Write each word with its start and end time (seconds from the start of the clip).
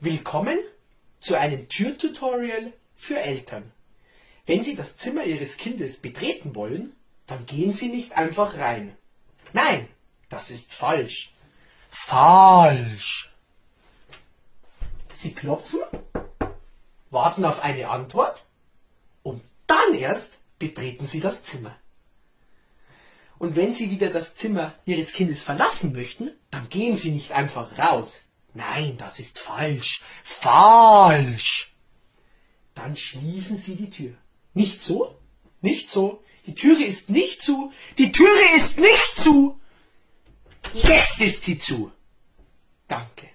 Willkommen 0.00 0.60
zu 1.18 1.34
einem 1.34 1.68
Türtutorial 1.68 2.72
für 2.94 3.18
Eltern. 3.18 3.72
Wenn 4.46 4.62
Sie 4.62 4.76
das 4.76 4.96
Zimmer 4.96 5.24
Ihres 5.24 5.56
Kindes 5.56 5.96
betreten 5.96 6.54
wollen, 6.54 6.94
dann 7.26 7.46
gehen 7.46 7.72
Sie 7.72 7.88
nicht 7.88 8.16
einfach 8.16 8.56
rein. 8.58 8.96
Nein, 9.52 9.88
das 10.28 10.52
ist 10.52 10.72
falsch. 10.72 11.32
Falsch. 11.90 13.32
Sie 15.12 15.34
klopfen, 15.34 15.80
warten 17.10 17.44
auf 17.44 17.64
eine 17.64 17.88
Antwort 17.88 18.44
und 19.24 19.42
dann 19.66 19.94
erst 19.94 20.38
betreten 20.60 21.08
Sie 21.08 21.18
das 21.18 21.42
Zimmer. 21.42 21.74
Und 23.40 23.56
wenn 23.56 23.74
Sie 23.74 23.90
wieder 23.90 24.10
das 24.10 24.36
Zimmer 24.36 24.74
Ihres 24.84 25.12
Kindes 25.12 25.42
verlassen 25.42 25.92
möchten, 25.92 26.30
dann 26.52 26.68
gehen 26.68 26.96
Sie 26.96 27.10
nicht 27.10 27.32
einfach 27.32 27.76
raus. 27.78 28.22
Nein, 28.54 28.96
das 28.98 29.18
ist 29.18 29.38
falsch. 29.38 30.00
Falsch. 30.22 31.74
Dann 32.74 32.96
schließen 32.96 33.56
Sie 33.56 33.76
die 33.76 33.90
Tür. 33.90 34.14
Nicht 34.54 34.80
so? 34.80 35.18
Nicht 35.60 35.90
so. 35.90 36.22
Die 36.46 36.54
Türe 36.54 36.84
ist 36.84 37.10
nicht 37.10 37.42
zu. 37.42 37.72
Die 37.98 38.10
Türe 38.10 38.56
ist 38.56 38.78
nicht 38.78 39.16
zu. 39.16 39.60
Jetzt 40.72 41.20
ist 41.20 41.44
sie 41.44 41.58
zu. 41.58 41.92
Danke. 42.86 43.28